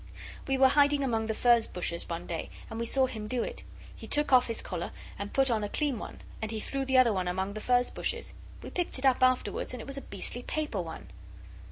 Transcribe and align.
'We 0.47 0.57
were 0.57 0.69
hiding 0.69 1.03
among 1.03 1.27
the 1.27 1.35
furze 1.35 1.67
bushes 1.67 2.09
one 2.09 2.25
day, 2.25 2.49
and 2.71 2.79
we 2.79 2.87
saw 2.87 3.05
him 3.05 3.27
do 3.27 3.43
it. 3.43 3.61
He 3.95 4.07
took 4.07 4.33
off 4.33 4.47
his 4.47 4.63
collar, 4.63 4.89
and 5.19 5.29
he 5.29 5.31
put 5.33 5.51
on 5.51 5.63
a 5.63 5.69
clean 5.69 5.99
one, 5.99 6.21
and 6.41 6.49
he 6.49 6.59
threw 6.59 6.85
the 6.85 6.97
other 6.97 7.11
among 7.15 7.53
the 7.53 7.61
furze 7.61 7.91
bushes. 7.91 8.33
We 8.63 8.71
picked 8.71 8.97
it 8.97 9.05
up 9.05 9.21
afterwards, 9.21 9.75
and 9.75 9.79
it 9.79 9.85
was 9.85 9.97
a 9.97 10.01
beastly 10.01 10.41
paper 10.41 10.81
one! 10.81 11.09